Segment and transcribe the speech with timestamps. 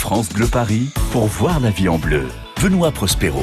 [0.00, 2.26] France Bleu Paris pour voir la vie en bleu.
[2.62, 3.42] Benoît Prospero.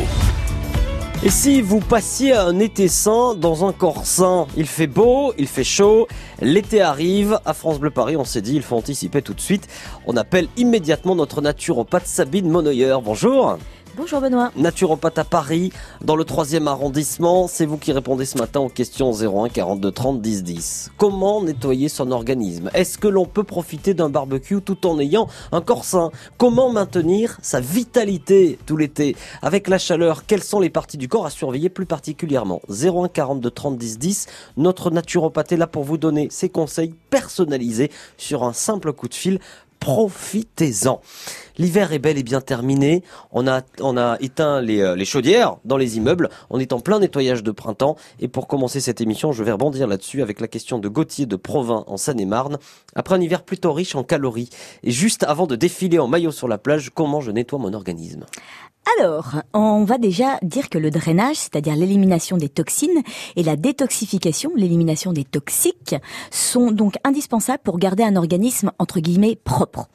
[1.23, 5.47] Et si vous passiez un été sain dans un corps sain, il fait beau, il
[5.47, 6.07] fait chaud,
[6.41, 9.67] l'été arrive, à France Bleu Paris, on s'est dit, il faut anticiper tout de suite.
[10.07, 12.97] On appelle immédiatement notre naturopathe Sabine Monoyer.
[13.03, 13.59] Bonjour.
[13.97, 14.51] Bonjour Benoît.
[14.55, 15.71] Naturopathe à Paris,
[16.03, 17.47] dans le troisième arrondissement.
[17.47, 20.91] C'est vous qui répondez ce matin aux questions 01 42 30 10 10.
[20.97, 22.69] Comment nettoyer son organisme?
[22.75, 26.11] Est-ce que l'on peut profiter d'un barbecue tout en ayant un corps sain?
[26.37, 29.15] Comment maintenir sa vitalité tout l'été?
[29.41, 32.61] Avec la chaleur, quelles sont les parties du corps à surveiller plus particulièrement?
[32.69, 34.27] 01 42 30 10 10.
[34.57, 39.15] Notre naturopathe est là pour vous donner ses conseils personnalisés sur un simple coup de
[39.15, 39.39] fil
[39.79, 41.01] profitez-en.
[41.57, 43.03] L'hiver est bel et bien terminé.
[43.31, 46.29] On a, on a éteint les, euh, les, chaudières dans les immeubles.
[46.49, 47.95] On est en plein nettoyage de printemps.
[48.19, 51.35] Et pour commencer cette émission, je vais rebondir là-dessus avec la question de Gauthier de
[51.35, 52.57] Provins en Seine-et-Marne.
[52.95, 54.49] Après un hiver plutôt riche en calories
[54.83, 58.25] et juste avant de défiler en maillot sur la plage, comment je nettoie mon organisme?
[58.99, 63.01] Alors, on va déjà dire que le drainage, c'est-à-dire l'élimination des toxines,
[63.35, 65.95] et la détoxification, l'élimination des toxiques,
[66.31, 69.87] sont donc indispensables pour garder un organisme entre guillemets propre.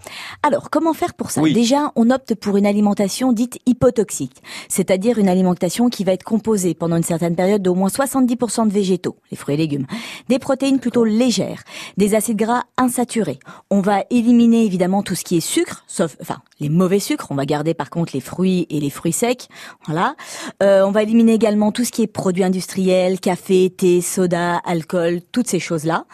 [0.43, 1.43] Alors, comment faire pour ça?
[1.43, 6.75] Déjà, on opte pour une alimentation dite hypotoxique, c'est-à-dire une alimentation qui va être composée
[6.75, 9.87] pendant une certaine période d'au moins 70% de végétaux, les fruits et légumes,
[10.29, 11.63] des protéines plutôt légères,
[11.97, 13.39] des acides gras insaturés.
[13.71, 17.29] On va éliminer évidemment tout ce qui est sucre, sauf, enfin, les mauvais sucres.
[17.31, 19.49] On va garder par contre les fruits et les fruits secs.
[19.87, 20.15] Voilà.
[20.63, 25.21] Euh, on va éliminer également tout ce qui est produits industriels, café, thé, soda, alcool,
[25.33, 26.05] toutes ces choses-là.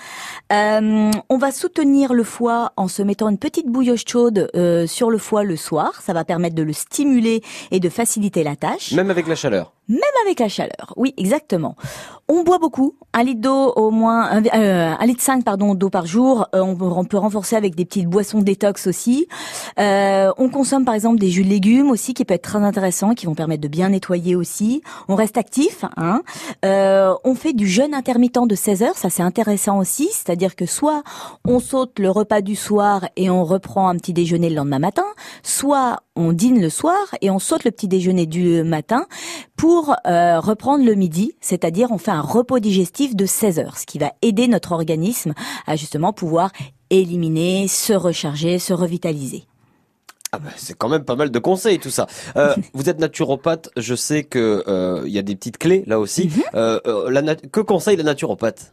[0.53, 5.11] Euh, on va soutenir le foie en se mettant une petite bouilloche chaude euh, sur
[5.11, 6.01] le foie le soir.
[6.03, 8.93] Ça va permettre de le stimuler et de faciliter la tâche.
[8.93, 10.93] Même avec la chaleur même avec la chaleur.
[10.97, 11.75] Oui, exactement.
[12.29, 16.05] On boit beaucoup, un litre d'eau au moins, un, euh, litre cinq pardon d'eau par
[16.05, 16.47] jour.
[16.55, 19.29] Euh, on, peut renforcer avec des petites boissons détox aussi.
[19.79, 23.15] Euh, on consomme par exemple des jus de légumes aussi, qui peut être très intéressant,
[23.15, 24.83] qui vont permettre de bien nettoyer aussi.
[25.09, 25.85] On reste actif.
[25.97, 26.23] Hein.
[26.63, 30.09] on fait du jeûne intermittent de 16 heures, ça c'est intéressant aussi.
[30.13, 31.03] C'est-à-dire que soit
[31.47, 35.05] on saute le repas du soir et on reprend un petit déjeuner le lendemain matin,
[35.43, 39.07] soit on dîne le soir et on saute le petit déjeuner du matin
[39.57, 43.87] pour euh, reprendre le midi, c'est-à-dire on fait un repos digestif de 16 heures, ce
[43.87, 45.35] qui va aider notre organisme
[45.67, 46.53] à justement pouvoir
[46.91, 49.48] éliminer, se recharger, se revitaliser.
[50.33, 52.07] Ah bah, c'est quand même pas mal de conseils tout ça.
[52.37, 55.99] Euh, vous êtes naturopathe, je sais que euh, il y a des petites clés là
[55.99, 56.31] aussi.
[56.53, 56.81] Mhm.
[57.51, 58.73] que conseille la naturopathe?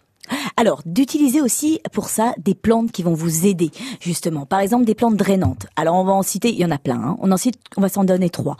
[0.57, 4.45] Alors, d'utiliser aussi pour ça des plantes qui vont vous aider, justement.
[4.45, 5.67] Par exemple, des plantes drainantes.
[5.75, 7.01] Alors, on va en citer, il y en a plein.
[7.01, 7.17] Hein.
[7.19, 8.57] On en cite, on va s'en donner trois.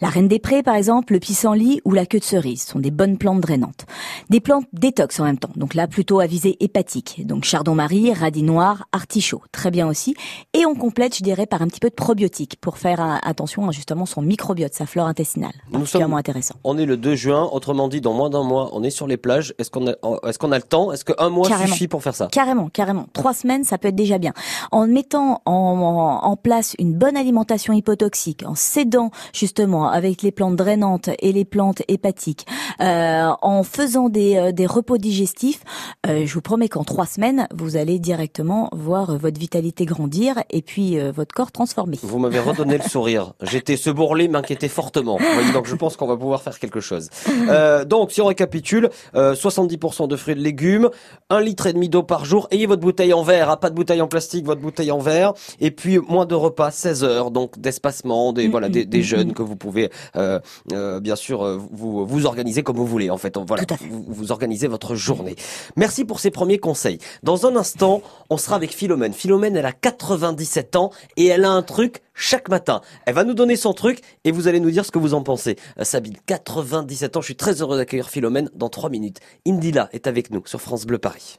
[0.00, 2.90] La reine des prés, par exemple, le pissenlit ou la queue de cerise sont des
[2.90, 3.86] bonnes plantes drainantes.
[4.30, 5.50] Des plantes détox en même temps.
[5.56, 7.26] Donc là, plutôt à visée hépatique.
[7.26, 9.42] Donc chardon-marie, radis noir, artichaut.
[9.52, 10.14] Très bien aussi.
[10.52, 13.68] Et on complète, je dirais, par un petit peu de probiotiques pour faire euh, attention
[13.68, 15.54] à justement son microbiote, sa flore intestinale.
[15.70, 16.54] Particulièrement intéressant.
[16.64, 19.16] On est le 2 juin, autrement dit, dans moins d'un mois, on est sur les
[19.16, 19.54] plages.
[19.58, 19.94] Est-ce qu'on a,
[20.26, 20.92] est-ce qu'on a le temps?
[20.92, 23.06] Est-ce qu'un mois suffit pour faire ça Carrément, carrément.
[23.12, 24.32] Trois semaines, ça peut être déjà bien.
[24.72, 30.56] En mettant en, en, place une bonne alimentation hypotoxique, en s'aidant justement avec les plantes
[30.56, 32.46] drainantes et les plantes hépatiques,
[32.80, 35.62] euh, en faisant des, euh, des repos digestifs,
[36.06, 40.62] euh, je vous promets qu'en trois semaines, vous allez directement voir votre vitalité grandir et
[40.62, 41.98] puis euh, votre corps transformé.
[42.02, 43.32] Vous m'avez redonné le sourire.
[43.42, 45.18] J'étais ce bourrelet m'inquiétait fortement.
[45.52, 47.10] donc je pense qu'on va pouvoir faire quelque chose.
[47.48, 50.90] Euh, donc si on récapitule, 70% de fruits et de légumes,
[51.30, 52.48] un litre et demi d'eau par jour.
[52.50, 55.32] Ayez votre bouteille en verre, hein, pas de bouteille en plastique, votre bouteille en verre.
[55.60, 59.42] Et puis moins de repas, 16 heures, donc d'espacement, des voilà, des, des jeunes que
[59.42, 60.38] vous pouvez euh,
[60.72, 63.10] euh, bien sûr euh, vous vous organiser comme vous voulez.
[63.10, 65.36] En fait, voilà, vous, vous organisez votre journée.
[65.76, 66.98] Merci pour ces premiers conseils.
[67.22, 69.12] Dans un instant, on sera avec Philomène.
[69.12, 72.80] Philomène, elle a 97 ans et elle a un truc chaque matin.
[73.06, 75.22] Elle va nous donner son truc et vous allez nous dire ce que vous en
[75.22, 75.56] pensez.
[75.82, 79.20] Sabine, 97 ans, je suis très heureux d'accueillir Philomène dans 3 minutes.
[79.46, 81.38] Indila est avec nous sur France Bleu Paris.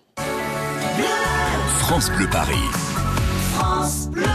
[1.79, 2.55] France Bleu Paris.
[3.53, 4.34] France Bleu.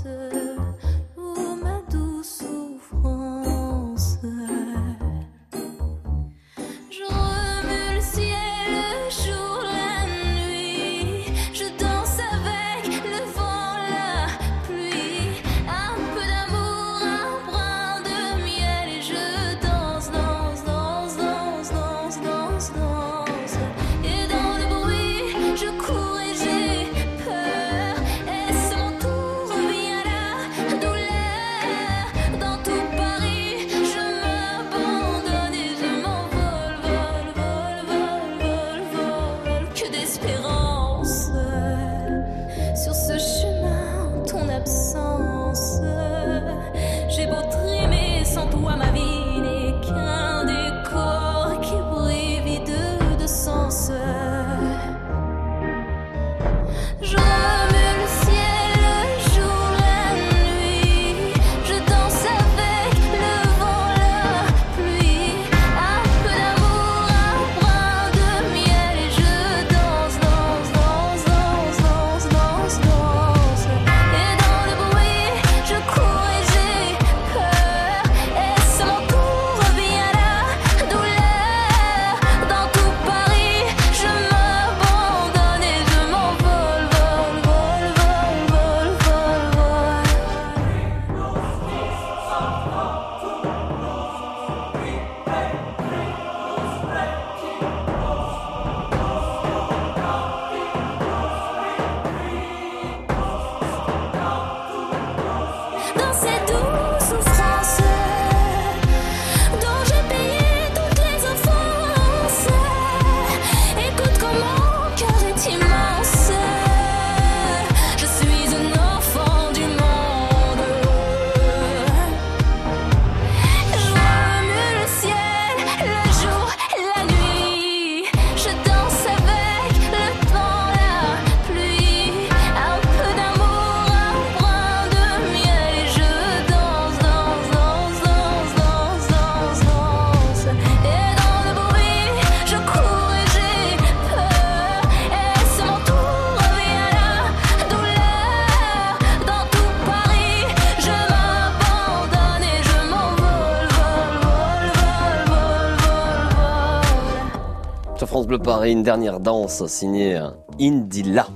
[158.31, 160.17] Bleu Paris, une dernière danse signée
[160.57, 161.27] Indila.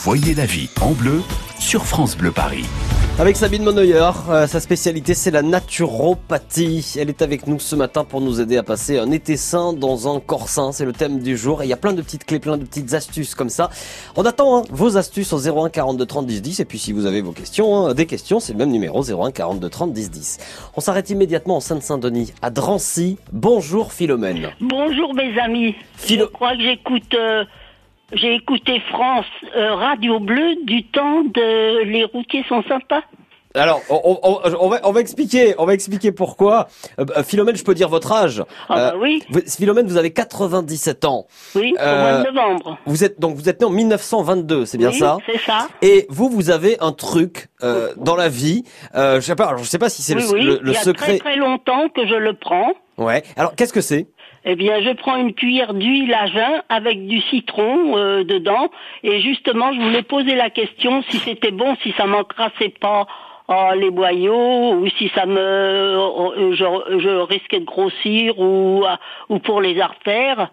[0.00, 1.22] Voyez la vie en bleu
[1.58, 2.66] sur France Bleu Paris.
[3.18, 6.94] Avec Sabine Monnoyer, euh, sa spécialité c'est la naturopathie.
[6.98, 10.12] Elle est avec nous ce matin pour nous aider à passer un été sain dans
[10.12, 10.72] un corps sain.
[10.72, 12.64] C'est le thème du jour et il y a plein de petites clés, plein de
[12.64, 13.70] petites astuces comme ça.
[14.16, 17.06] On attend hein, vos astuces au 01 42 30 10 10 et puis si vous
[17.06, 20.38] avez vos questions, hein, des questions, c'est le même numéro 01 42 30 10 10.
[20.76, 23.18] On s'arrête immédiatement en Seine-Saint-Denis, à Drancy.
[23.30, 24.48] Bonjour Philomène.
[24.60, 25.76] Bonjour mes amis.
[25.96, 27.14] Philo- Je crois que j'écoute.
[27.14, 27.44] euh,
[28.12, 29.26] j'ai écouté France
[29.56, 33.02] euh, Radio Bleu du temps de les routiers sont sympas.
[33.54, 36.68] Alors, on, on- on va, on va expliquer, on va expliquer pourquoi.
[36.98, 38.42] Euh, bah, Philomène, je peux dire votre âge.
[38.70, 41.26] Ah bah Euh, oui, vous- Philomène, vous avez 97 ans.
[41.54, 42.78] oui, au euh, mois de novembre.
[42.86, 45.68] Vous êtes donc vous êtes né en 1922, c'est bien oui, ça C'est ça.
[45.82, 48.64] Et vous, vous avez un truc euh, dans la vie.
[48.94, 49.48] Euh, je sais pas.
[49.48, 50.44] Alors, je sais pas si c'est Oui, le, oui.
[50.44, 51.18] le- le Il y a secret.
[51.18, 52.72] très très longtemps que je le prends.
[52.96, 53.22] Ouais.
[53.36, 54.06] Alors, qu'est-ce que c'est?
[54.44, 58.70] Eh bien, je prends une cuillère d'huile à jeun avec du citron euh, dedans.
[59.04, 63.06] Et justement, je voulais poser la question si c'était bon, si ça m'encrassait pas
[63.48, 68.96] oh, les boyaux, ou si ça me, euh, je, je risquais de grossir, ou, euh,
[69.28, 70.50] ou pour les artères.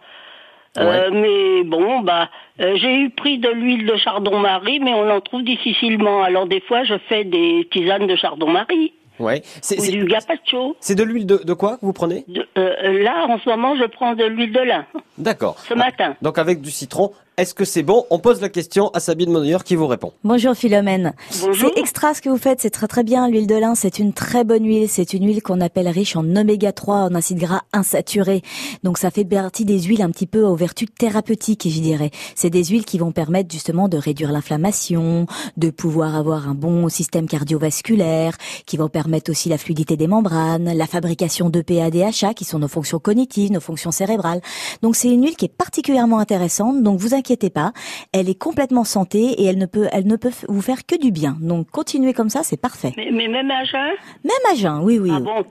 [0.77, 2.29] Euh, mais bon, bah,
[2.62, 6.22] euh, j'ai eu pris de l'huile de chardon-marie, mais on en trouve difficilement.
[6.22, 9.42] Alors des fois, je fais des tisanes de chardon-marie Ouais.
[9.62, 10.76] C'est ou du gazpacho.
[10.80, 12.24] c'est de l'huile de, de quoi que vous prenez?
[12.28, 14.86] De- euh, là, en ce moment, je prends de l'huile de lin
[15.18, 15.58] D'accord.
[15.68, 16.16] ce matin.
[16.22, 17.12] Donc avec du citron.
[17.39, 20.12] Est-ce que c'est bon On pose la question à Sabine Monnier qui vous répond.
[20.25, 21.13] Bonjour Philomène.
[21.39, 21.72] Bonjour.
[21.74, 23.29] C'est extra ce que vous faites, c'est très très bien.
[23.29, 24.89] L'huile de lin, c'est une très bonne huile.
[24.89, 28.41] C'est une huile qu'on appelle riche en oméga 3, en acides gras insaturés.
[28.84, 32.12] Donc ça fait partie des huiles un petit peu aux vertus thérapeutiques, je dirais.
[32.36, 36.89] C'est des huiles qui vont permettre justement de réduire l'inflammation, de pouvoir avoir un bon
[36.89, 42.43] système cardiovasculaire, qui vont permettre aussi la fluidité des membranes, la fabrication d'EPA, DHA, qui
[42.43, 44.41] sont nos fonctions cognitives, nos fonctions cérébrales.
[44.81, 46.84] Donc c'est une huile qui est particulièrement intéressante.
[46.84, 47.71] Donc vous inquiétez pas,
[48.12, 51.12] elle est complètement santé et elle ne peut, elle ne peut vous faire que du
[51.12, 51.38] bien.
[51.41, 52.93] Donc continuez comme ça, c'est parfait.
[52.98, 53.91] Mais, mais même à jeun?
[54.24, 55.09] Même à jeun, oui, oui.
[55.13, 55.24] Ah oui.
[55.24, 55.45] bon?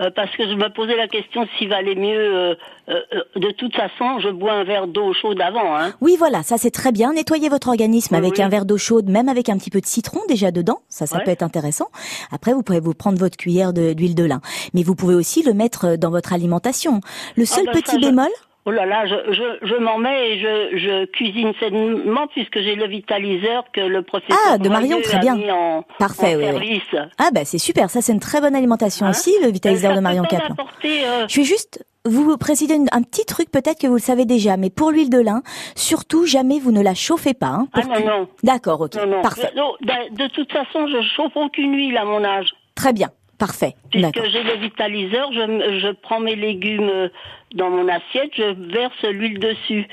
[0.00, 2.18] Euh, Parce que je me posais la question s'il valait mieux.
[2.18, 2.54] euh,
[2.88, 3.00] euh,
[3.36, 5.76] de toute façon, je bois un verre d'eau chaude avant.
[5.76, 5.92] Hein.
[6.00, 7.12] Oui, voilà, ça c'est très bien.
[7.12, 8.42] Nettoyez votre organisme Oui, avec oui.
[8.42, 10.80] un verre d'eau chaude, même avec un petit peu de citron déjà dedans.
[10.88, 11.24] Ça, ça Ouais.
[11.24, 11.88] peut être intéressant.
[12.32, 14.40] Après, vous pouvez vous prendre votre cuillère d'huile de lin.
[14.74, 17.00] Mais vous pouvez aussi le mettre dans votre alimentation.
[17.36, 18.30] Le seul bah, ça, petit bémol,
[18.64, 22.76] Oh là là, je, je, je m'en mets et je, je cuisine sainement puisque j'ai
[22.76, 25.34] le vitaliseur que le professeur Ah, de Marion, très a bien.
[25.34, 26.82] mis en, Parfait, en oui, oui.
[26.92, 27.10] service.
[27.18, 27.90] ah bah c'est super.
[27.90, 30.54] Ça c'est une très bonne alimentation Hein aussi, le vitaliseur Euh, ça de Marion Caplan.
[30.84, 34.26] euh, Je vais juste vous préciser une- un petit truc, peut-être que vous le savez
[34.26, 35.42] déjà, mais pour l'huile de lin,
[35.74, 37.46] surtout jamais vous ne la chauffez pas.
[37.46, 38.28] hein, Ah non, non.
[38.44, 39.22] D'accord, ok, Non, non.
[39.22, 42.50] parfait, Euh, non, de, de toute façon, je chauffe aucune huile à mon âge.
[42.76, 44.22] très bien, parfait, d'accord.
[44.22, 47.08] Puisque j'ai le vitaliseur, je, je prends mes légumes euh,
[47.54, 49.86] dans mon assiette, je verse l'huile dessus.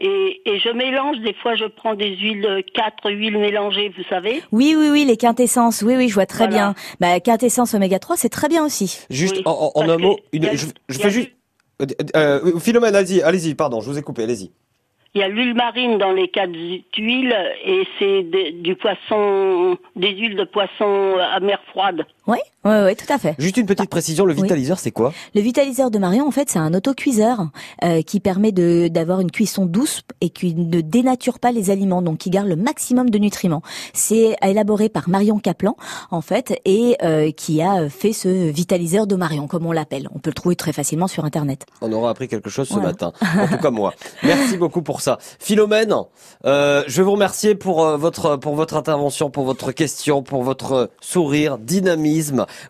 [0.00, 4.02] Et, et je mélange, des fois je prends des huiles, euh, quatre huiles mélangées, vous
[4.10, 4.42] savez.
[4.50, 6.72] Oui, oui, oui, les quintessences, oui, oui, je vois très Voilà.
[6.72, 6.74] bien.
[6.98, 8.98] Bah, quintessence oméga 3, c'est très bien aussi.
[9.08, 11.30] Juste Oui, en, un mot, une- a- je, fais juste.
[11.80, 14.50] Euh, euh, Philomène, allez-y, allez-y, pardon, je vous ai coupé, allez-y.
[15.14, 16.50] Il y a l'huile marine dans les quatre
[16.98, 22.04] huiles et c'est des- du poisson, des huiles de poisson à mer froide.
[22.26, 23.34] Oui, oui, oui, tout à fait.
[23.38, 24.42] Juste une petite précision, le oui.
[24.42, 25.12] vitaliseur, c'est quoi?
[25.34, 27.48] Le vitaliseur de Marion, en fait, c'est un autocuiseur
[27.84, 32.00] euh, qui permet de d'avoir une cuisson douce et qui ne dénature pas les aliments,
[32.00, 33.60] donc qui garde le maximum de nutriments.
[33.92, 35.76] C'est élaboré par Marion Kaplan,
[36.10, 40.08] en fait, et euh, qui a fait ce vitaliseur de Marion, comme on l'appelle.
[40.14, 41.66] On peut le trouver très facilement sur Internet.
[41.82, 42.88] On aura appris quelque chose ce Voilà.
[42.88, 43.92] matin, en tout cas moi.
[44.22, 45.18] Merci beaucoup pour ça.
[45.38, 45.94] Philomène,
[46.46, 50.42] euh, je vais vous remercier pour euh, votre pour votre intervention, pour votre question, pour
[50.42, 51.58] votre sourire,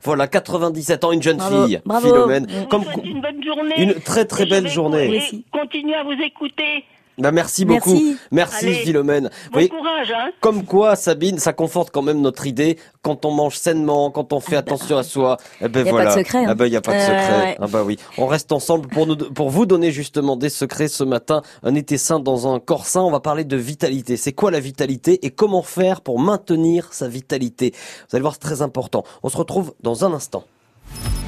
[0.02, 2.08] Voilà, 97 ans, une jeune Bravo, fille, bravo.
[2.08, 2.46] Philomène.
[2.48, 3.74] Vous Comme une bonne journée.
[3.82, 5.20] une très très belle journée.
[5.52, 6.84] Continuez à vous écouter.
[7.18, 7.92] Bah, merci beaucoup.
[7.92, 8.16] Merci.
[8.32, 8.74] Merci Allez.
[8.74, 9.24] Philomène.
[9.46, 10.30] Bon voyez, courage, hein.
[10.40, 12.76] comme quoi, Sabine, ça conforte quand même notre idée.
[13.02, 15.90] Quand on mange sainement, quand on fait attention à soi, eh ben Y a pas
[15.90, 16.14] voilà.
[16.14, 16.46] de secret, hein.
[16.48, 17.40] Ah ben y a pas de Euh, secret.
[17.46, 17.56] ouais.
[17.60, 17.98] Ah bah oui.
[18.18, 21.42] On reste ensemble pour nous, pour vous donner justement des secrets ce matin.
[21.62, 23.02] Un été sain dans un corps sain.
[23.02, 24.16] On va parler de vitalité.
[24.16, 27.72] C'est quoi la vitalité et comment faire pour maintenir sa vitalité?
[28.10, 29.04] Vous allez voir, c'est très important.
[29.22, 30.44] On se retrouve dans un instant.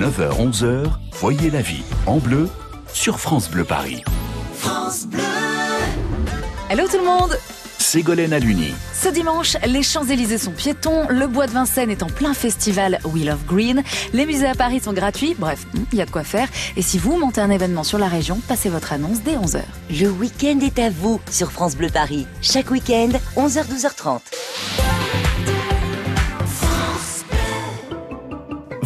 [0.01, 2.49] 9h, 11h, voyez la vie en bleu
[2.93, 4.03] sur France Bleu Paris.
[6.69, 7.39] Hello tout le monde
[7.79, 8.75] Ségolène Aluni.
[8.93, 13.25] Ce dimanche, les Champs-Élysées sont piétons, le bois de Vincennes est en plein festival We
[13.25, 16.49] Love Green, les musées à Paris sont gratuits, bref, il y a de quoi faire.
[16.77, 19.61] Et si vous montez un événement sur la région, passez votre annonce dès 11h.
[19.91, 22.27] Le week-end est à vous sur France Bleu Paris.
[22.43, 24.96] Chaque week-end, 11h-12h30.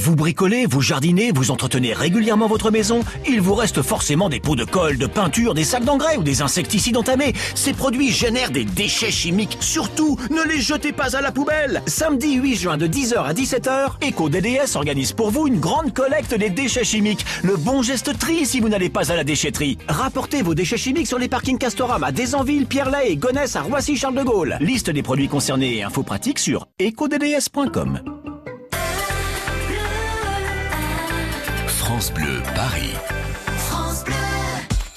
[0.00, 4.56] Vous bricolez, vous jardinez, vous entretenez régulièrement votre maison Il vous reste forcément des pots
[4.56, 7.34] de colle, de peinture, des sacs d'engrais ou des insecticides entamés.
[7.54, 9.58] Ces produits génèrent des déchets chimiques.
[9.60, 14.08] Surtout, ne les jetez pas à la poubelle Samedi 8 juin de 10h à 17h,
[14.08, 17.26] EcoDDS organise pour vous une grande collecte des déchets chimiques.
[17.42, 19.76] Le bon geste tri si vous n'allez pas à la déchetterie.
[19.86, 24.14] Rapportez vos déchets chimiques sur les parkings Castorama à Desanville, Pierre-Laye et Gonesse à Roissy-Charles
[24.14, 24.56] de Gaulle.
[24.62, 28.00] Liste des produits concernés et infos pratiques sur ecodds.com.
[31.90, 32.94] France Bleu Paris.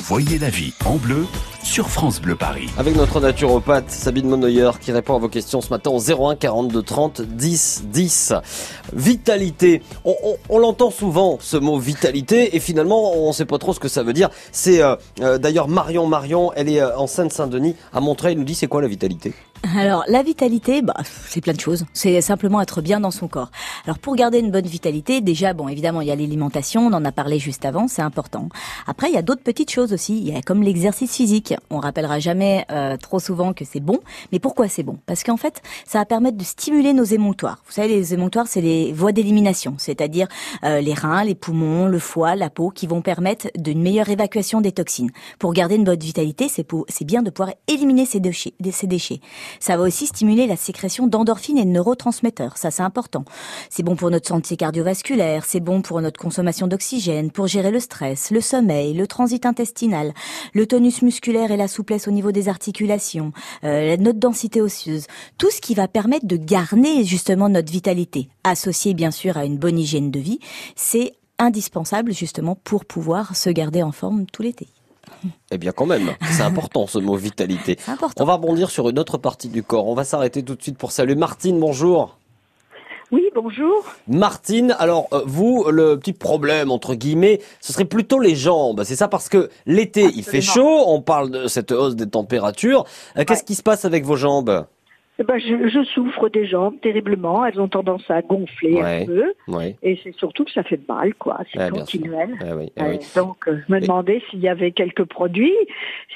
[0.02, 1.26] Voyez la vie en bleu
[1.63, 2.67] sur France Bleu Paris.
[2.77, 6.82] Avec notre naturopathe Sabine Monoyer qui répond à vos questions ce matin au 01 42
[6.84, 8.34] 30 10 10.
[8.93, 9.82] Vitalité.
[10.05, 13.74] On, on- on l'entend souvent ce mot vitalité et finalement on ne sait pas trop
[13.74, 14.29] ce que ça veut dire.
[14.51, 18.43] C'est euh, euh, d'ailleurs Marion Marion, elle est euh, en Seine-Saint-Denis à Montreuil, elle nous
[18.46, 19.34] dit c'est quoi la vitalité?
[19.77, 20.93] Alors, la vitalité, bah,
[21.25, 21.86] c'est plein de choses.
[21.93, 23.50] C'est simplement être bien dans son corps.
[23.86, 27.05] Alors, pour garder une bonne vitalité, déjà, bon, évidemment, il y a l'alimentation, on en
[27.05, 28.50] a parlé juste avant, c'est important.
[28.88, 30.17] Après, il y a d'autres petites choses aussi.
[30.17, 31.52] Il y a comme l'exercice physique.
[31.69, 34.00] On rappellera jamais euh, trop souvent que c'est bon.
[34.31, 34.98] Mais pourquoi c'est bon?
[35.05, 37.60] Parce qu'en fait, ça va permettre de stimuler nos émonctoires.
[37.65, 40.27] Vous savez, les émonctoires, c'est les voies d'élimination, c'est-à-dire
[40.63, 44.62] euh, les reins, les poumons, le foie, la peau, qui vont permettre d'une meilleure évacuation
[44.62, 45.12] des toxines.
[45.39, 48.53] Pour garder une bonne vitalité, c'est bien de pouvoir éliminer ces déchets.
[48.72, 49.19] Ces déchets.
[49.60, 52.57] Ça va aussi stimuler la sécrétion d'endorphines et de neurotransmetteurs.
[52.57, 53.24] Ça, c'est important.
[53.69, 57.79] C'est bon pour notre santé cardiovasculaire, c'est bon pour notre consommation d'oxygène, pour gérer le
[57.79, 60.13] stress, le sommeil, le transit intestinal,
[60.53, 63.32] le tonus musculaire et la souplesse au niveau des articulations,
[63.64, 65.06] euh, notre densité osseuse.
[65.38, 69.58] Tout ce qui va permettre de garder justement notre vitalité, associé bien sûr à une
[69.58, 70.40] bonne hygiène de vie,
[70.76, 74.68] c'est indispensable justement pour pouvoir se garder en forme tout l'été.
[75.52, 77.78] Eh bien quand même, c'est important ce mot vitalité.
[78.20, 79.88] On va rebondir sur une autre partie du corps.
[79.88, 82.18] On va s'arrêter tout de suite pour saluer Martine, bonjour.
[83.13, 83.84] Oui, bonjour.
[84.08, 88.82] Martine, alors euh, vous, le petit problème entre guillemets, ce serait plutôt les jambes.
[88.84, 92.86] C'est ça parce que l'été il fait chaud, on parle de cette hausse des températures.
[93.17, 93.46] Euh, Qu'est-ce Ouais.
[93.46, 94.65] qui se passe avec vos jambes?
[95.20, 97.46] Eh ben, je, je souffre des jambes terriblement.
[97.46, 99.03] Elles ont tendance à gonfler Ouais.
[99.03, 99.74] un peu.
[99.84, 101.38] Et c'est surtout que ça fait mal, quoi.
[101.53, 102.29] C'est continuel.
[102.41, 103.00] ah oui, ah Euh, oui.
[103.15, 105.53] Donc, euh, je me Et- demandais s'il y avait quelques produits,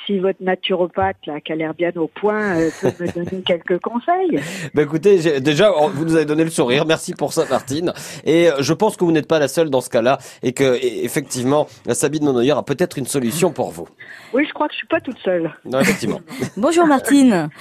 [0.05, 3.79] si votre naturopathe, là, qui a l'air bien au point, euh, peut me donner quelques
[3.81, 4.39] conseils.
[4.73, 7.93] Bah écoutez, déjà vous nous avez donné le sourire, merci pour ça Martine.
[8.25, 10.75] Et euh, je pense que vous n'êtes pas la seule dans ce cas-là et que
[10.83, 13.87] et- effectivement Sabine Monoyer a peut-être une solution pour vous.
[14.33, 15.51] Oui, je crois que je suis pas toute seule.
[15.65, 16.21] Non, effectivement.
[16.57, 17.49] Bonjour Martine.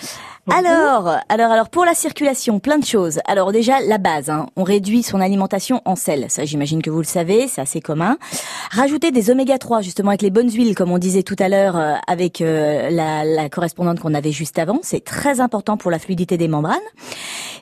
[0.49, 3.19] Alors, alors, alors pour la circulation, plein de choses.
[3.27, 6.27] Alors déjà la base, hein, on réduit son alimentation en sel.
[6.29, 8.17] Ça, j'imagine que vous le savez, c'est assez commun.
[8.71, 11.77] Rajouter des oméga 3 justement avec les bonnes huiles, comme on disait tout à l'heure
[11.77, 15.99] euh, avec euh, la, la correspondante qu'on avait juste avant, c'est très important pour la
[15.99, 16.79] fluidité des membranes.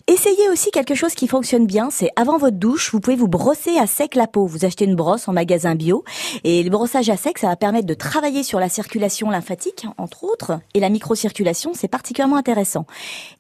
[0.07, 3.79] Essayez aussi quelque chose qui fonctionne bien, c'est avant votre douche, vous pouvez vous brosser
[3.79, 4.47] à sec la peau.
[4.47, 6.05] Vous achetez une brosse en magasin bio
[6.45, 10.25] et le brossage à sec, ça va permettre de travailler sur la circulation lymphatique, entre
[10.25, 12.74] autres, et la microcirculation, c'est particulièrement intéressant.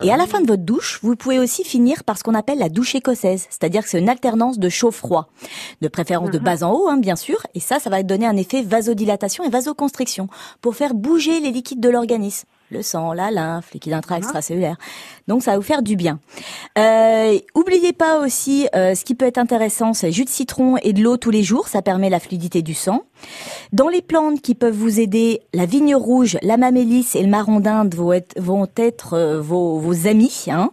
[0.02, 2.58] Et à la fin de votre douche, vous pouvez aussi finir par ce qu'on appelle
[2.58, 5.28] la douche écossaise, c'est-à-dire que c'est une alternance de chaud-froid,
[5.80, 8.36] de préférence de bas en haut, hein, bien sûr, et ça, ça va donner un
[8.36, 10.28] effet vasodilatation et vasoconstriction
[10.60, 12.46] pour faire bouger les liquides de l'organisme.
[12.74, 14.76] Le sang, la lymphe, liquide intra-extracellulaire.
[15.28, 16.18] Donc ça va vous faire du bien.
[16.76, 20.92] Euh, oubliez pas aussi, euh, ce qui peut être intéressant, c'est jus de citron et
[20.92, 21.68] de l'eau tous les jours.
[21.68, 23.04] Ça permet la fluidité du sang.
[23.72, 27.60] Dans les plantes qui peuvent vous aider, la vigne rouge, la mamélis et le marron
[27.60, 30.46] d'Inde vont être, vont être euh, vos, vos amis.
[30.48, 30.70] Hein.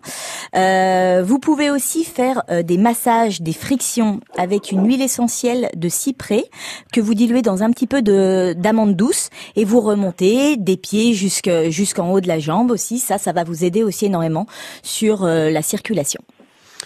[0.56, 5.90] Euh, vous pouvez aussi faire euh, des massages, des frictions avec une huile essentielle de
[5.90, 6.46] cyprès
[6.94, 11.14] que vous diluez dans un petit peu de d'amande douce et vous remontez des pieds
[11.14, 11.50] jusque
[11.92, 13.00] jusqu'en haut de la jambe aussi.
[13.00, 14.46] Ça, ça va vous aider aussi énormément
[14.82, 16.22] sur euh, la circulation.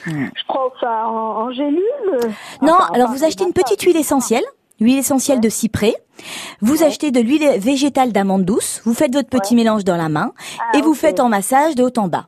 [0.08, 1.82] Je prends ça en, en gélule.
[2.62, 4.44] Non, Enfin, alors vous achetez une petite huile essentielle,
[4.80, 5.96] huile essentielle de cyprès.
[6.62, 10.32] Vous achetez de l'huile végétale d'amande douce, vous faites votre petit mélange dans la main
[10.74, 10.98] et vous ok.
[10.98, 12.28] faites en massage de haut en bas.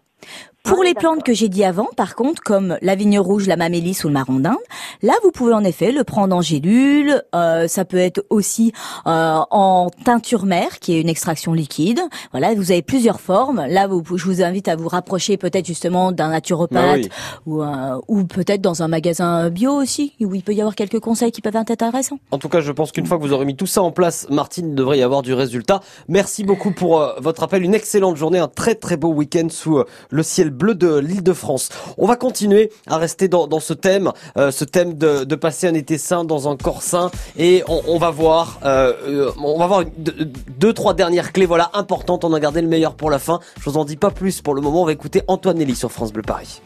[0.67, 1.13] Pour Ah, les d'accord.
[1.13, 4.13] plantes que j'ai dit avant, par contre, comme la vigne rouge, la mamélis ou le
[4.13, 4.55] marron d'Inde,
[5.01, 7.23] là vous pouvez en effet le prendre en gélule.
[7.35, 8.71] euh, ça peut être aussi
[9.07, 11.99] euh, en teinture mère, qui est une extraction liquide.
[12.31, 13.65] Voilà, vous avez plusieurs formes.
[13.67, 17.09] Là, vous, je vous invite à vous rapprocher peut-être justement d'un naturopathe Ah oui.
[17.45, 20.99] ou, un- ou peut-être dans un magasin bio aussi, où il peut y avoir quelques
[20.99, 22.19] conseils qui peuvent être intéressants.
[22.31, 24.27] En tout cas, je pense qu'une fois que vous aurez mis tout ça en place,
[24.29, 25.79] Martine il devrait y avoir du résultat.
[26.07, 27.63] Merci beaucoup pour euh, votre appel.
[27.63, 31.23] Une excellente journée, un très très beau week-end sous euh, le ciel bleu de l'île
[31.23, 31.69] de France.
[31.97, 35.67] On va continuer à rester dans, dans ce thème, euh, ce thème de, de passer
[35.67, 39.57] un été sain dans un corps sain, et on, on va voir, euh, euh, on
[39.59, 42.23] va voir une- deux, deux, trois dernières clés, voilà importantes.
[42.23, 43.39] On a gardé le meilleur pour la fin.
[43.59, 44.81] Je vous en dis pas plus pour le moment.
[44.81, 46.61] On va écouter Antoine Nelly sur France Bleu Paris.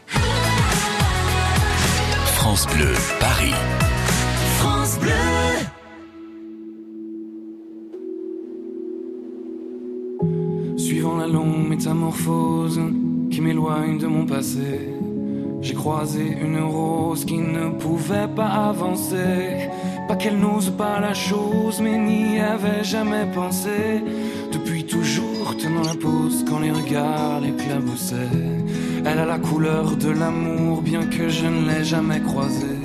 [2.36, 3.52] France Bleu, Paris.
[4.58, 5.10] France Bleu.
[11.22, 12.80] La longue métamorphose
[13.30, 14.90] qui m'éloigne de mon passé,
[15.60, 19.68] j'ai croisé une rose qui ne pouvait pas avancer.
[20.08, 24.02] Pas qu'elle n'ose pas la chose, mais n'y avait jamais pensé.
[24.52, 28.40] Depuis toujours, tenant la pose quand les regards l'éclaboussaient.
[29.04, 32.82] Elle a la couleur de l'amour, bien que je ne l'ai jamais croisée.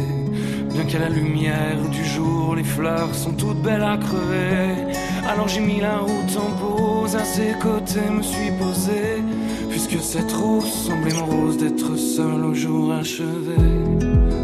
[0.77, 4.93] Bien qu'à la lumière du jour, les fleurs sont toutes belles à crever.
[5.27, 9.23] Alors j'ai mis la route en pause, à ses côtés me suis posé.
[9.71, 13.57] Puisque cette rose semblait morose d'être seule au jour achevé.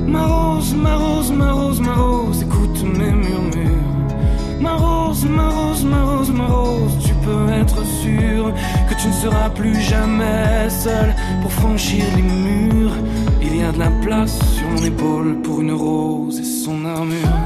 [0.07, 4.59] Ma rose, ma rose, ma rose, ma rose, écoute mes murmures.
[4.59, 8.53] Ma rose, ma rose, ma rose, ma rose, tu peux être sûr
[8.89, 12.93] que tu ne seras plus jamais seule pour franchir les murs.
[13.41, 17.37] Il y a de la place sur mon épaule pour une rose et son armure.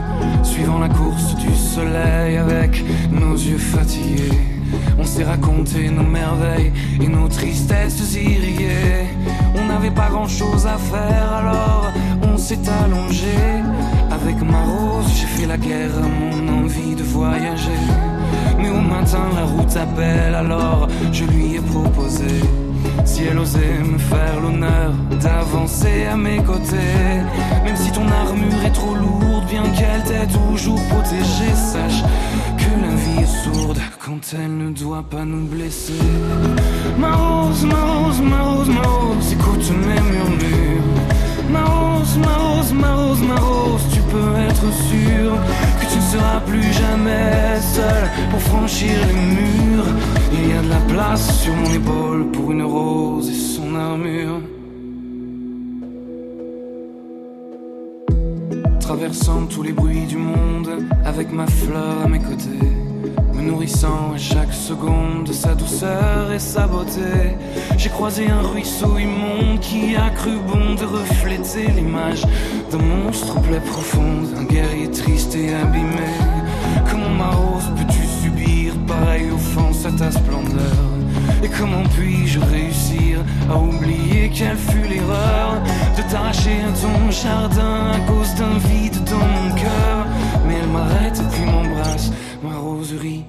[0.43, 4.41] Suivant la course du soleil avec nos yeux fatigués,
[4.97, 9.07] on s'est raconté nos merveilles et nos tristesses irriguées.
[9.55, 11.91] On n'avait pas grand chose à faire alors
[12.23, 13.37] on s'est allongé.
[14.09, 18.16] Avec ma rose, j'ai fait la guerre à mon envie de voyager.
[18.59, 22.41] Mais au matin, la route appelle, alors je lui ai proposé.
[23.05, 27.21] Si elle osait me faire l'honneur d'avancer à mes côtés,
[27.63, 32.01] même si ton armure est trop lourde, bien qu'elle t'ait toujours protégée, sache
[32.57, 35.93] que la vie est sourde quand elle ne doit pas nous blesser.
[36.97, 39.06] Ma rose, ma rose, ma rose, ma rose,
[48.29, 49.85] pour franchir les murs.
[50.33, 54.41] Il y a de la place sur mon épaule pour une rose et son armure.
[58.79, 60.69] Traversant tous les bruits du monde
[61.05, 62.77] avec ma fleur à mes côtés
[63.37, 67.35] me nourrissant à chaque seconde de sa douceur et sa beauté.
[67.77, 72.23] J'ai croisé un ruisseau immonde qui a cru bon de refléter l'image
[72.71, 76.09] d'un monstre plaie profonde, un guerrier triste et abîmé.
[76.89, 78.06] Comment ma rose subir
[78.87, 80.79] pareille offense à ta splendeur
[81.43, 83.19] Et comment puis-je réussir
[83.49, 85.61] à oublier quelle fut l'erreur
[85.97, 90.05] de t'arracher à ton jardin à cause d'un vide dans mon cœur?
[90.47, 92.11] Mais elle m'arrête puis m'embrasse,
[92.43, 93.25] ma rose rit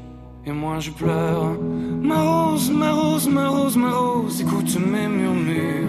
[0.47, 1.57] et moi je pleure.
[2.03, 5.89] Ma rose, ma rose, ma rose, ma rose, écoute mes murmures.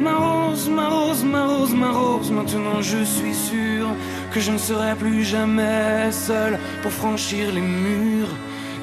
[0.00, 3.86] Ma rose, ma rose, ma rose, ma rose, maintenant je suis sûr
[4.32, 8.34] que je ne serai plus jamais seul pour franchir les murs.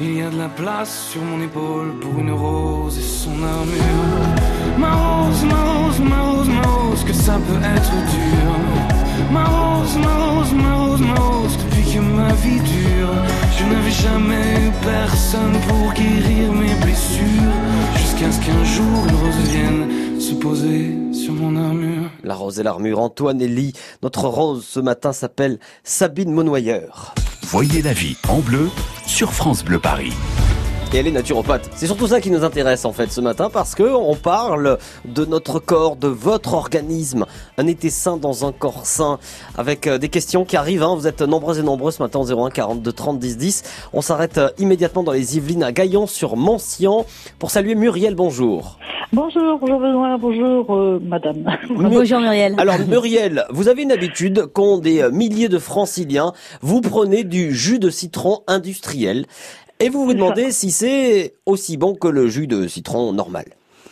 [0.01, 4.77] Il y a de la place sur mon épaule pour une rose et son armure.
[4.77, 9.31] Ma rose, ma rose, ma rose, ma rose, que ça peut être dur.
[9.31, 13.13] Ma rose, ma rose, ma rose, ma rose, depuis que ma vie dure,
[13.57, 17.53] je n'avais jamais eu personne pour guérir mes blessures.
[17.95, 22.09] Jusqu'à ce qu'un jour une rose vienne se poser sur mon armure.
[22.23, 23.71] La rose et l'armure, Antoine et Lee.
[24.03, 27.15] Notre rose ce matin s'appelle Sabine Monnoyeur.
[27.47, 28.71] Voyez la vie en bleu
[29.05, 30.13] sur France Bleu Paris.
[30.93, 31.69] Et elle est naturopathe.
[31.75, 35.25] C'est surtout ça qui nous intéresse en fait ce matin parce que on parle de
[35.25, 37.25] notre corps, de votre organisme.
[37.57, 39.19] Un été sain dans un corps sain
[39.57, 40.83] avec euh, des questions qui arrivent.
[40.83, 40.95] Hein.
[40.95, 43.89] Vous êtes nombreux et nombreux ce matin au 01 42 30 10 10.
[43.93, 47.05] On s'arrête euh, immédiatement dans les Yvelines à Gaillon sur Mancian
[47.39, 48.15] pour saluer Muriel.
[48.15, 48.77] Bonjour.
[49.13, 51.57] Bonjour, bonjour Benoît, bonjour euh, madame.
[51.69, 52.55] Bonjour Muriel.
[52.57, 56.33] Alors Muriel, vous avez une habitude qu'ont des milliers de franciliens.
[56.61, 59.25] Vous prenez du jus de citron industriel
[59.79, 63.45] et vous vous demandez si c'est aussi bon que le jus de citron normal.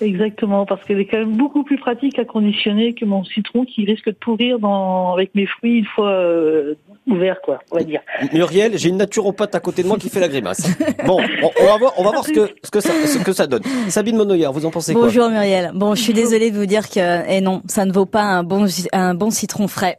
[0.04, 3.86] Exactement, parce qu'elle est quand même beaucoup plus pratique à conditionner que mon citron qui
[3.86, 6.76] risque de pourrir dans, avec mes fruits une fois euh,
[7.08, 8.02] ouvert, quoi, on va dire.
[8.34, 10.68] Muriel, j'ai une naturopathe à côté de moi qui fait la grimace.
[11.06, 13.34] Bon, on, on va voir, on va voir ce que ce que ça ce que
[13.34, 13.64] ça donne.
[13.90, 15.04] Sabine Monoyard, vous en pensez quoi?
[15.04, 15.72] Bonjour Muriel.
[15.74, 18.44] Bon, je suis désolée de vous dire que, et non, ça ne vaut pas un
[18.44, 19.98] bon un bon citron frais.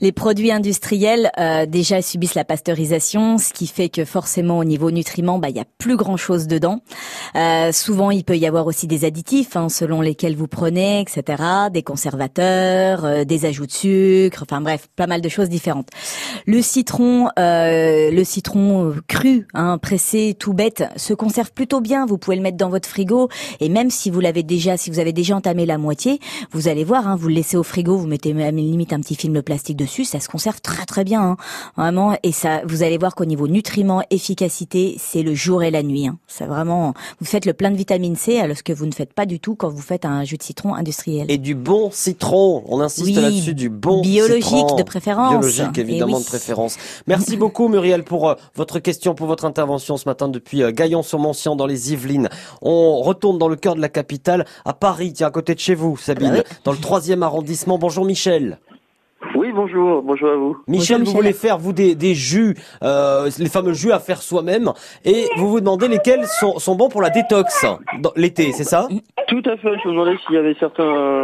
[0.00, 4.90] Les produits industriels euh, déjà subissent la pasteurisation, ce qui fait que forcément au niveau
[4.90, 6.80] nutriments, bah il y a plus grand chose dedans.
[7.36, 11.42] Euh, souvent, il peut y avoir aussi des additifs hein, selon lesquels vous prenez, etc.
[11.72, 15.88] Des conservateurs, euh, des ajouts de sucre, enfin bref, pas mal de choses différentes.
[16.46, 22.06] Le citron, euh, le citron euh, cru, hein, pressé, tout bête, se conserve plutôt bien.
[22.06, 23.28] Vous pouvez le mettre dans votre frigo
[23.60, 26.20] et même si vous l'avez déjà, si vous avez déjà entamé la moitié,
[26.52, 29.16] vous allez voir, hein, vous le laissez au frigo, vous mettez même limite un petit
[29.16, 31.36] film plastique dessus, ça se conserve très très bien, hein,
[31.76, 32.16] vraiment.
[32.22, 36.06] Et ça, vous allez voir qu'au niveau nutriments, efficacité, c'est le jour et la nuit.
[36.06, 36.18] Hein.
[36.28, 39.23] Ça vraiment, vous faites le plein de vitamine C alors que vous ne faites pas
[39.24, 41.30] pas du tout quand vous faites un jus de citron industriel.
[41.30, 44.76] Et du bon citron, on insiste Oui, là-dessus, du bon biologique citron.
[44.76, 45.30] de préférence.
[45.30, 46.22] Biologique Eh évidemment oui.
[46.24, 46.76] de préférence.
[47.06, 51.56] Merci beaucoup Muriel pour euh, votre question, pour votre intervention ce matin depuis euh, Gaillon-sur-Moncian
[51.56, 52.28] dans les Yvelines.
[52.60, 55.74] On retourne dans le cœur de la capitale, à Paris, tiens à côté de chez
[55.74, 57.78] vous, Sabine, Ah bah dans le troisième arrondissement.
[57.78, 58.58] Bonjour Michel.
[59.54, 60.56] Bonjour, bonjour à vous.
[60.66, 64.72] Michel, vous voulez faire vous des, des jus, euh, les fameux jus à faire soi-même,
[65.04, 67.64] et vous vous demandez lesquels sont, sont bons pour la détox
[68.00, 68.88] dans l'été, c'est ça?
[69.28, 71.22] Tout à fait, je me demandais s'il y avait certains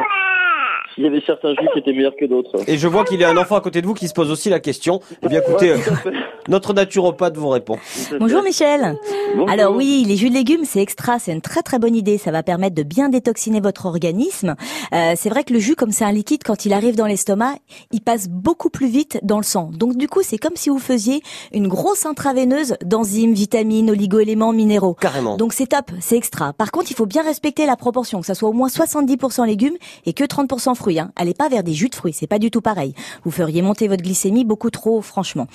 [0.95, 2.69] s'il y avait certains jus qui étaient meilleurs que d'autres.
[2.69, 4.31] Et je vois qu'il y a un enfant à côté de vous qui se pose
[4.31, 5.01] aussi la question.
[5.23, 5.75] Eh bien écoutez,
[6.49, 7.79] notre naturopathe vous répond.
[8.19, 8.97] Bonjour Michel.
[9.35, 9.51] Bonjour.
[9.51, 12.19] Alors oui, les jus de légumes, c'est extra, c'est une très très bonne idée.
[12.19, 14.55] Ça va permettre de bien détoxiner votre organisme.
[14.93, 17.55] Euh, c'est vrai que le jus, comme c'est un liquide, quand il arrive dans l'estomac,
[17.93, 19.71] il passe beaucoup plus vite dans le sang.
[19.73, 21.23] Donc du coup, c'est comme si vous faisiez
[21.53, 24.95] une grosse intraveineuse d'enzymes, vitamines, oligo-éléments, minéraux.
[24.95, 25.37] Carrément.
[25.37, 26.53] Donc c'est top, c'est extra.
[26.53, 29.77] Par contre, il faut bien respecter la proportion, que ça soit au moins 70% légumes
[30.07, 30.99] et que 30% fruits.
[30.99, 31.13] Hein.
[31.17, 32.95] Allez pas vers des jus de fruits, c'est pas du tout pareil.
[33.25, 35.47] Vous feriez monter votre glycémie beaucoup trop, franchement.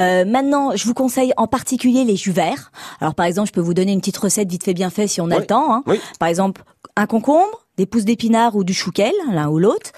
[0.00, 2.70] Euh, maintenant, je vous conseille en particulier les jus verts.
[3.00, 5.20] Alors par exemple, je peux vous donner une petite recette vite fait bien fait si
[5.20, 5.40] on a Oui.
[5.40, 5.72] le temps.
[5.74, 5.82] Hein.
[5.86, 5.98] Oui.
[6.20, 6.62] Par exemple,
[6.96, 9.90] un concombre, des pousses d'épinards ou du chouquel, l'un ou l'autre,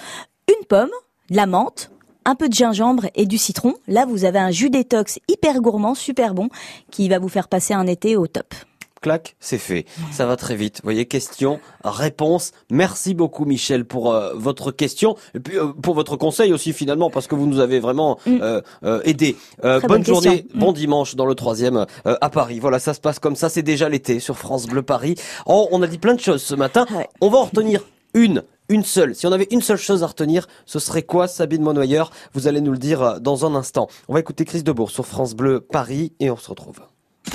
[0.48, 0.90] une pomme,
[1.30, 1.90] de la menthe,
[2.24, 3.74] un peu de gingembre et du citron.
[3.88, 6.48] Là, vous avez un jus détox hyper gourmand, super bon,
[6.90, 8.54] qui va vous faire passer un été au top.
[9.00, 9.86] Clac, c'est fait.
[10.12, 10.76] Ça va très vite.
[10.76, 12.52] Vous voyez, question, réponse.
[12.70, 17.10] Merci beaucoup Michel pour euh, votre question et puis euh, pour votre conseil aussi finalement
[17.10, 19.36] parce que vous nous avez vraiment euh, euh, aidé.
[19.64, 19.80] Euh, Mm.
[19.80, 20.58] Bonne bonne journée, question.
[20.60, 22.58] bon dimanche dans le troisième euh, à Paris.
[22.60, 23.48] Voilà, ça se passe comme ça.
[23.48, 25.14] C'est déjà l'été sur France Bleu Paris.
[25.46, 26.86] Oh, on a dit plein de choses ce matin.
[27.20, 27.82] On va en retenir
[28.14, 28.42] une.
[28.68, 29.16] Une seule.
[29.16, 32.60] Si on avait une seule chose à retenir, ce serait quoi, Sabine Monnoyer Vous allez
[32.60, 33.88] nous le dire dans un instant.
[34.08, 36.80] On va écouter Chris Debourg sur France Bleu Paris et on se retrouve.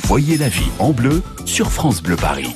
[0.07, 2.55] Voyez la vie en bleu sur France Bleu Paris.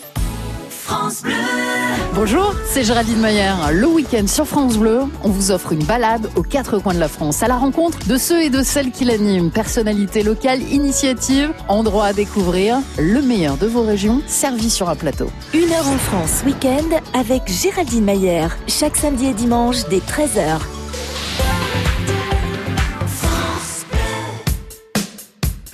[2.15, 3.54] Bonjour, c'est Géraldine Mayer.
[3.72, 7.08] Le week-end sur France Bleu, on vous offre une balade aux quatre coins de la
[7.08, 9.52] France à la rencontre de ceux et de celles qui l'animent.
[9.52, 15.30] Personnalités locales, initiatives, endroits à découvrir, le meilleur de vos régions servi sur un plateau.
[15.54, 18.48] Une heure en France, week-end, avec Géraldine Mayer.
[18.68, 20.60] Chaque samedi et dimanche, dès 13h.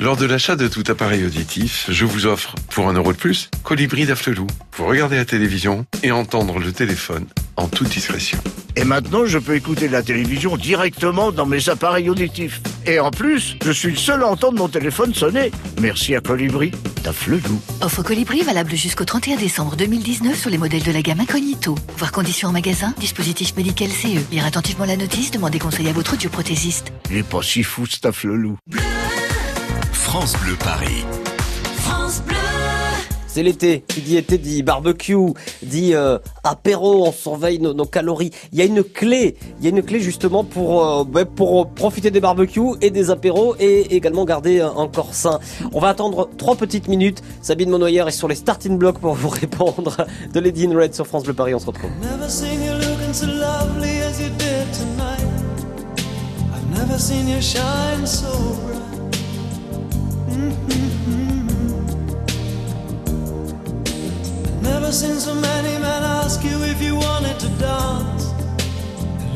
[0.05, 3.49] Lors de l'achat de tout appareil auditif, je vous offre, pour un euro de plus,
[3.63, 8.37] Colibri d'Afflelou, pour regarder la télévision et entendre le téléphone en toute discrétion.
[8.75, 12.61] Et maintenant, je peux écouter la télévision directement dans mes appareils auditifs.
[12.85, 15.51] Et en plus, je suis le seul à entendre mon téléphone sonner.
[15.81, 16.69] Merci à Colibri,
[17.01, 17.59] Tafflelou.
[17.81, 21.73] Offre Colibri valable jusqu'au 31 décembre 2019 sur les modèles de la gamme Incognito.
[21.97, 24.19] Voir conditions en magasin, dispositif médical CE.
[24.31, 26.93] Lire attentivement la notice, demandez conseil à votre audioprothésiste.
[27.09, 28.59] Il est pas si fou, ce Tafflelou.
[30.17, 31.03] France Bleu Paris.
[33.27, 33.83] C'est l'été.
[33.85, 38.31] Qui dit été dit barbecue, dit euh, apéro, on surveille nos, nos calories.
[38.53, 39.35] Il y a une clé.
[39.59, 43.09] Il y a une clé justement pour, euh, bah, pour profiter des barbecues et des
[43.09, 45.41] apéros et également garder un, un corps sain.
[45.73, 47.21] On va attendre trois petites minutes.
[47.41, 49.97] Sabine Monnoyer est sur les starting blocks pour vous répondre.
[50.33, 51.91] De Lady in Red sur France Bleu Paris, on se retrouve.
[56.53, 58.29] I've never seen you shine so
[58.63, 58.84] bright.
[60.35, 61.45] Mm-hmm.
[64.61, 68.33] Never seen so many men ask you if you wanted to dance.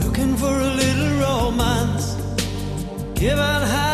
[0.03, 2.15] Looking for a little romance.
[3.15, 3.88] Given half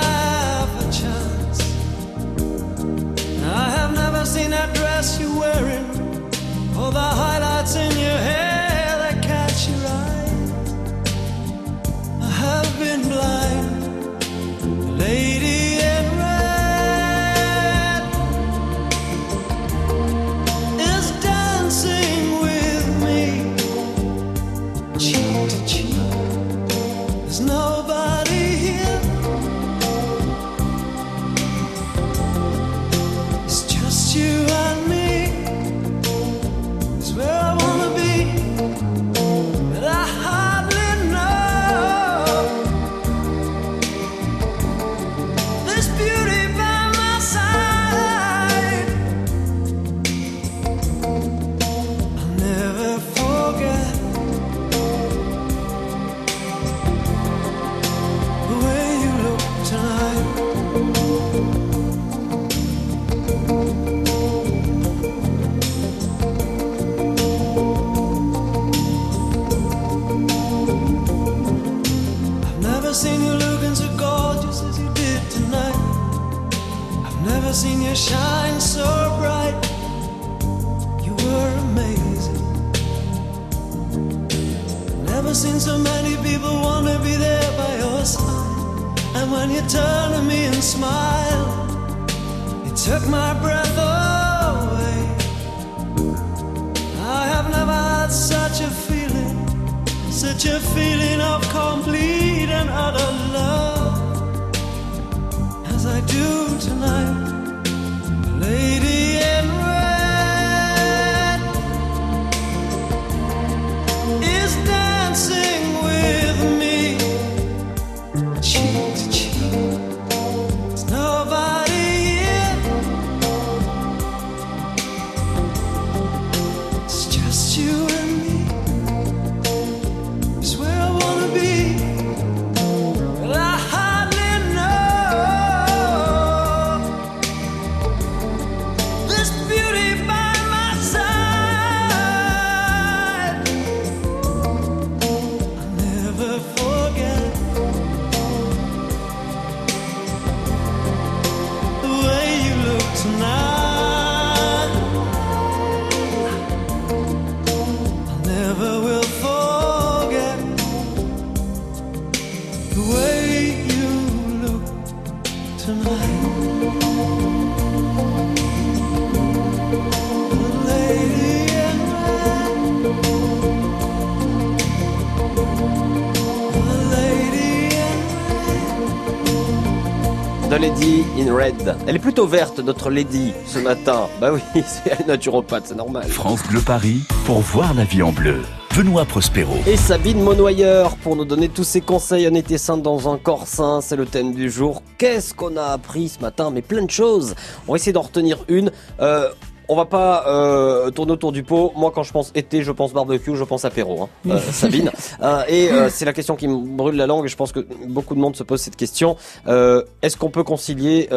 [180.50, 181.76] de Lady in Red.
[181.88, 184.08] Elle est plutôt verte, notre Lady, ce matin.
[184.22, 186.08] Bah oui, c'est elle naturopathe, c'est normal.
[186.08, 188.42] France Bleu Paris pour voir la vie en bleu.
[188.76, 189.56] Benoît Prospero.
[189.66, 193.48] Et Sabine Monoyeur pour nous donner tous ses conseils en été sain dans un corps
[193.48, 194.84] sain, c'est le thème du jour.
[194.98, 196.52] Qu'est-ce qu'on a appris ce matin?
[196.52, 197.36] Mais plein de choses.
[197.68, 198.72] On va essayer d'en retenir une.
[199.00, 199.30] Euh,
[199.68, 201.74] on va pas euh, tourner autour du pot.
[201.76, 204.04] Moi, quand je pense été, je pense barbecue, je pense apéro.
[204.04, 204.10] Hein.
[204.36, 204.92] Euh, Sabine.
[205.22, 207.26] Euh, et c'est la question qui me brûle la langue.
[207.26, 209.16] Et je pense que beaucoup de monde se pose cette question.
[209.46, 211.10] Est-ce qu'on peut concilier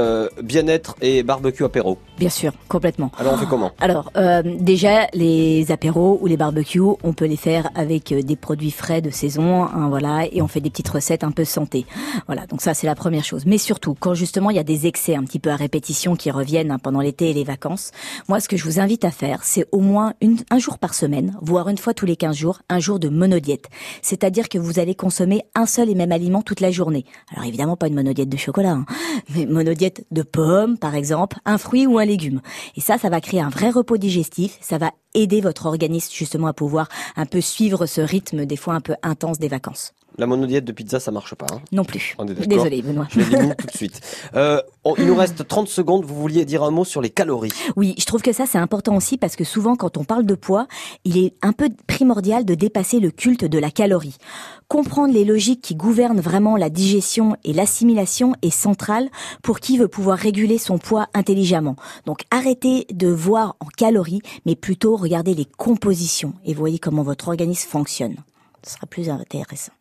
[0.43, 1.99] bien-être et barbecue apéro?
[2.19, 3.11] Bien sûr, complètement.
[3.19, 3.73] Alors on fait comment?
[3.81, 4.13] Alors
[4.45, 9.11] déjà les apéros ou les barbecues, on peut les faire avec des produits frais de
[9.11, 11.87] saison, hein, voilà, et on fait des petites recettes un peu santé.
[12.27, 13.47] Voilà, donc ça c'est la première chose.
[13.47, 16.31] Mais surtout quand justement il y a des excès un petit peu à répétition qui
[16.31, 17.91] reviennent hein, pendant l'été et les vacances,
[18.29, 20.15] moi ce que je vous invite à faire, c'est au moins
[20.51, 23.67] un jour par semaine, voire une fois tous les 15 jours, un jour de monodiète.
[24.03, 27.05] C'est-à-dire que vous allez consommer un seul et même aliment toute la journée.
[27.33, 28.87] Alors évidemment pas une monodiète de chocolat, hein,
[29.35, 32.41] mais monodiète de pommes par exemple, un fruit ou un légume.
[32.77, 36.49] Et ça, ça va créer un vrai repos digestif, ça va aider votre organisme justement
[36.49, 39.95] à pouvoir un peu suivre ce rythme des fois un peu intense des vacances.
[40.17, 41.47] La monodiète de pizza, ça marche pas.
[41.53, 42.15] Hein Non plus.
[42.19, 43.07] On est d'accord Désolé, Benoît.
[43.11, 44.01] Je l'élimine tout de suite.
[44.35, 46.05] Euh, on- il nous reste 30 secondes.
[46.05, 47.53] Vous vouliez dire un mot sur les calories.
[47.77, 50.35] Oui, je trouve que ça c'est important aussi parce que souvent quand on parle de
[50.35, 50.67] poids,
[51.05, 54.17] il est un peu primordial de dépasser le culte de la calorie.
[54.67, 59.11] Comprendre les logiques qui gouvernent vraiment la digestion et l'assimilation est central
[59.45, 61.77] pour qui veut pouvoir réguler son poids intelligemment.
[62.07, 67.29] Donc arrêtez de voir en calories, mais plutôt regardez les compositions et voyez comment votre
[67.29, 68.17] organisme fonctionne.
[68.67, 69.73] Ce sera plus intéressant.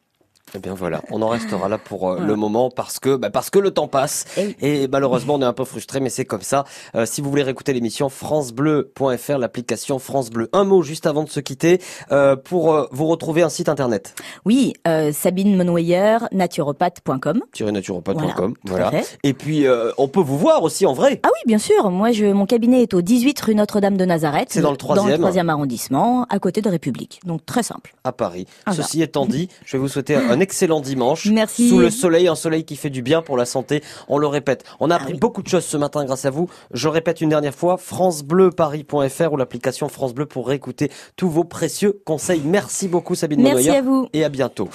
[0.55, 3.49] Eh bien voilà, on en restera là pour euh, le moment parce que bah, parce
[3.49, 4.25] que le temps passe
[4.61, 6.63] et malheureusement on est un peu frustré mais c'est comme ça.
[6.95, 10.49] Euh, si vous voulez réécouter l'émission francebleu.fr, l'application France Bleu.
[10.53, 11.81] Un mot juste avant de se quitter
[12.11, 14.15] euh, pour vous retrouver un site internet.
[14.45, 14.73] Oui,
[15.11, 17.41] Sabine Monweyer, naturopathe.com.
[17.59, 18.53] naturopathe.com.
[18.63, 18.91] Voilà.
[19.23, 19.65] Et puis
[19.97, 21.19] on peut vous voir aussi en vrai.
[21.23, 21.91] Ah oui, bien sûr.
[21.91, 24.47] Moi, je, mon cabinet est au 18 rue Notre-Dame de Nazareth.
[24.51, 25.11] C'est dans le Dans troisième.
[25.11, 27.19] le troisième arrondissement, à côté de République.
[27.25, 27.93] Donc très simple.
[28.03, 28.45] à Paris.
[28.71, 31.25] Ceci étant dit, je vais vous souhaiter un excellent dimanche.
[31.27, 31.69] Merci.
[31.69, 33.83] Sous le soleil, un soleil qui fait du bien pour la santé.
[34.07, 34.63] On le répète.
[34.79, 36.49] On a Ah appris beaucoup de choses ce matin grâce à vous.
[36.73, 42.01] Je répète une dernière fois, francebleuparis.fr ou l'application France Bleu pour réécouter tous vos précieux
[42.05, 42.41] conseils.
[42.43, 44.07] Merci beaucoup Sabine Merci à vous.
[44.13, 44.69] Et à bientôt.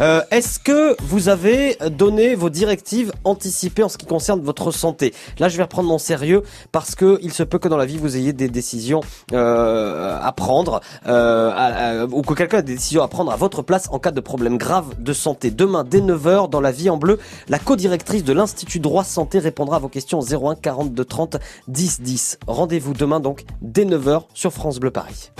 [0.00, 5.14] Euh, Est-ce que vous avez donné vos directives anticipées en ce qui concerne votre santé?
[5.38, 7.96] Là, je vais reprendre mon sérieux parce que il se peut que dans la vie
[7.98, 9.00] vous ayez des décisions
[9.32, 13.36] euh, à prendre euh, à- à- ou que quelqu'un ait des décisions à prendre à
[13.36, 15.50] votre place en cas de problème grave de santé.
[15.50, 19.76] Demain, dès 9h, dans La Vie en Bleu, la co-directrice de l'Institut Droit Santé répondra
[19.76, 21.36] à vos questions au 01 42 30
[21.68, 22.38] 10 10.
[22.46, 25.30] Rendez-vous demain donc dès 9h sur France Bleu Paris.